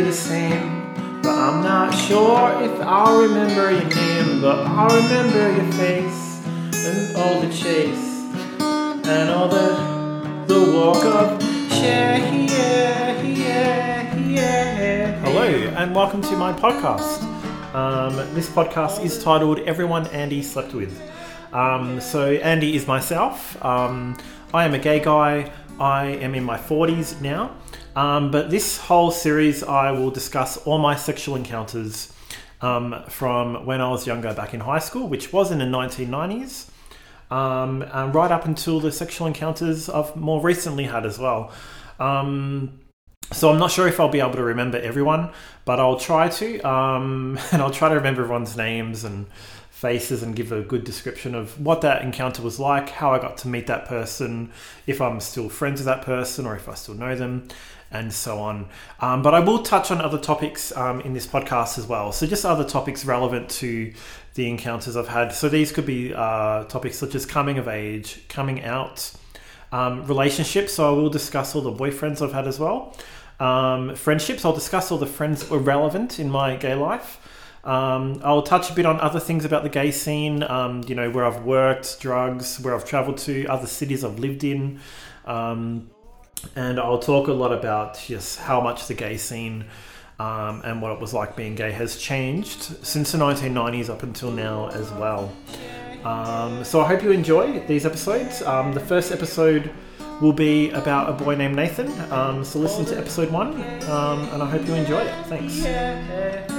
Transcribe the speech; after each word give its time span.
the 0.00 0.12
same. 0.12 0.92
But 1.22 1.34
I'm 1.34 1.62
not 1.62 1.92
sure 1.92 2.62
if 2.62 2.80
I'll 2.80 3.20
remember 3.22 3.70
your 3.70 3.84
name. 3.84 4.40
But 4.40 4.66
I'll 4.66 4.94
remember 4.94 5.52
your 5.52 5.72
face 5.72 6.44
and 6.86 7.16
all 7.16 7.40
the 7.40 7.52
chase 7.52 8.22
and 8.60 9.30
all 9.30 9.48
the 9.48 10.44
the 10.46 10.72
walk 10.72 11.04
up. 11.04 11.40
Yeah, 11.70 12.32
yeah, 12.32 13.22
yeah, 13.22 14.16
yeah. 14.16 15.20
Hello, 15.20 15.44
and 15.44 15.94
welcome 15.94 16.22
to 16.22 16.36
my 16.36 16.52
podcast. 16.52 17.22
Um, 17.74 18.16
this 18.34 18.48
podcast 18.48 19.04
is 19.04 19.22
titled 19.22 19.60
Everyone 19.60 20.06
Andy 20.08 20.42
Slept 20.42 20.74
With. 20.74 21.00
Um, 21.52 22.00
so, 22.00 22.32
Andy 22.32 22.76
is 22.76 22.86
myself. 22.86 23.62
Um, 23.64 24.16
I 24.52 24.64
am 24.64 24.74
a 24.74 24.78
gay 24.78 25.00
guy. 25.00 25.52
I 25.78 26.06
am 26.06 26.34
in 26.34 26.44
my 26.44 26.56
40s 26.56 27.20
now. 27.20 27.56
Um, 27.94 28.30
but 28.30 28.50
this 28.50 28.78
whole 28.78 29.10
series, 29.10 29.62
I 29.62 29.90
will 29.90 30.10
discuss 30.10 30.56
all 30.58 30.78
my 30.78 30.96
sexual 30.96 31.36
encounters 31.36 32.12
um, 32.60 33.02
from 33.08 33.66
when 33.66 33.80
I 33.80 33.88
was 33.88 34.06
younger 34.06 34.32
back 34.34 34.54
in 34.54 34.60
high 34.60 34.78
school, 34.78 35.08
which 35.08 35.32
was 35.32 35.50
in 35.50 35.58
the 35.58 35.64
1990s, 35.64 36.68
um, 37.30 37.82
right 38.12 38.30
up 38.30 38.44
until 38.44 38.80
the 38.80 38.92
sexual 38.92 39.26
encounters 39.26 39.88
I've 39.88 40.16
more 40.16 40.40
recently 40.40 40.84
had 40.84 41.04
as 41.06 41.18
well. 41.18 41.52
Um, 41.98 42.80
so 43.32 43.50
I'm 43.50 43.58
not 43.58 43.70
sure 43.70 43.88
if 43.88 43.98
I'll 43.98 44.08
be 44.08 44.20
able 44.20 44.34
to 44.34 44.44
remember 44.44 44.78
everyone, 44.78 45.30
but 45.64 45.80
I'll 45.80 45.98
try 45.98 46.28
to, 46.28 46.60
um, 46.60 47.38
and 47.52 47.60
I'll 47.60 47.70
try 47.70 47.88
to 47.88 47.94
remember 47.94 48.22
everyone's 48.22 48.56
names 48.56 49.04
and 49.04 49.26
faces 49.76 50.22
and 50.22 50.34
give 50.34 50.52
a 50.52 50.62
good 50.62 50.84
description 50.84 51.34
of 51.34 51.60
what 51.60 51.82
that 51.82 52.00
encounter 52.00 52.40
was 52.40 52.58
like, 52.58 52.88
how 52.88 53.12
I 53.12 53.18
got 53.18 53.36
to 53.38 53.48
meet 53.48 53.66
that 53.66 53.84
person, 53.84 54.50
if 54.86 55.02
I'm 55.02 55.20
still 55.20 55.50
friends 55.50 55.80
with 55.80 55.84
that 55.84 56.00
person 56.00 56.46
or 56.46 56.56
if 56.56 56.66
I 56.66 56.72
still 56.72 56.94
know 56.94 57.14
them, 57.14 57.48
and 57.90 58.10
so 58.10 58.38
on. 58.38 58.70
Um, 59.00 59.20
but 59.20 59.34
I 59.34 59.40
will 59.40 59.62
touch 59.62 59.90
on 59.90 60.00
other 60.00 60.16
topics 60.16 60.74
um, 60.74 61.02
in 61.02 61.12
this 61.12 61.26
podcast 61.26 61.76
as 61.76 61.86
well. 61.86 62.10
So 62.10 62.26
just 62.26 62.46
other 62.46 62.64
topics 62.64 63.04
relevant 63.04 63.50
to 63.50 63.92
the 64.32 64.48
encounters 64.48 64.96
I've 64.96 65.08
had. 65.08 65.32
So 65.32 65.50
these 65.50 65.72
could 65.72 65.84
be 65.84 66.14
uh, 66.14 66.64
topics 66.64 66.96
such 66.96 67.14
as 67.14 67.26
coming 67.26 67.58
of 67.58 67.68
age, 67.68 68.26
coming 68.30 68.64
out, 68.64 69.12
um, 69.72 70.06
relationships. 70.06 70.72
So 70.72 70.88
I 70.88 70.96
will 70.96 71.10
discuss 71.10 71.54
all 71.54 71.60
the 71.60 71.70
boyfriends 71.70 72.22
I've 72.22 72.32
had 72.32 72.48
as 72.48 72.58
well. 72.58 72.96
Um, 73.38 73.94
friendships. 73.94 74.46
I'll 74.46 74.54
discuss 74.54 74.90
all 74.90 74.96
the 74.96 75.06
friends 75.06 75.42
that 75.42 75.50
were 75.50 75.58
relevant 75.58 76.18
in 76.18 76.30
my 76.30 76.56
gay 76.56 76.74
life. 76.74 77.20
Um, 77.66 78.20
I'll 78.22 78.42
touch 78.42 78.70
a 78.70 78.74
bit 78.74 78.86
on 78.86 79.00
other 79.00 79.18
things 79.18 79.44
about 79.44 79.64
the 79.64 79.68
gay 79.68 79.90
scene, 79.90 80.44
um, 80.44 80.84
you 80.86 80.94
know, 80.94 81.10
where 81.10 81.26
I've 81.26 81.42
worked, 81.42 82.00
drugs, 82.00 82.60
where 82.60 82.72
I've 82.74 82.84
traveled 82.84 83.18
to, 83.18 83.44
other 83.46 83.66
cities 83.66 84.04
I've 84.04 84.20
lived 84.20 84.44
in. 84.44 84.78
Um, 85.24 85.90
and 86.54 86.78
I'll 86.78 87.00
talk 87.00 87.26
a 87.26 87.32
lot 87.32 87.52
about 87.52 87.98
just 88.06 88.38
how 88.38 88.60
much 88.60 88.86
the 88.86 88.94
gay 88.94 89.16
scene 89.16 89.64
um, 90.20 90.62
and 90.64 90.80
what 90.80 90.92
it 90.92 91.00
was 91.00 91.12
like 91.12 91.34
being 91.34 91.56
gay 91.56 91.72
has 91.72 91.96
changed 91.96 92.86
since 92.86 93.10
the 93.10 93.18
1990s 93.18 93.90
up 93.90 94.04
until 94.04 94.30
now 94.30 94.68
as 94.68 94.92
well. 94.92 95.34
Um, 96.04 96.62
so 96.62 96.80
I 96.80 96.86
hope 96.86 97.02
you 97.02 97.10
enjoy 97.10 97.66
these 97.66 97.84
episodes. 97.84 98.42
Um, 98.42 98.74
the 98.74 98.80
first 98.80 99.10
episode 99.10 99.72
will 100.22 100.32
be 100.32 100.70
about 100.70 101.10
a 101.10 101.24
boy 101.24 101.34
named 101.34 101.56
Nathan. 101.56 101.88
So 102.44 102.60
listen 102.60 102.84
to 102.86 102.96
episode 102.96 103.32
one, 103.32 103.60
and 103.60 104.40
I 104.40 104.48
hope 104.48 104.64
you 104.68 104.74
enjoy 104.74 105.00
it. 105.00 105.26
Thanks. 105.26 106.55